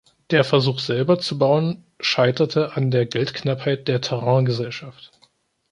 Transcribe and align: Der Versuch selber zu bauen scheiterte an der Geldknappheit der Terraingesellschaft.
Der 0.31 0.43
Versuch 0.43 0.79
selber 0.79 1.19
zu 1.19 1.37
bauen 1.37 1.85
scheiterte 1.99 2.75
an 2.75 2.89
der 2.89 3.05
Geldknappheit 3.05 3.87
der 3.87 4.01
Terraingesellschaft. 4.01 5.11